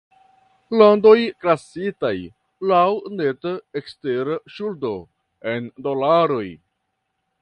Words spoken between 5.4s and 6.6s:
en dolaroj.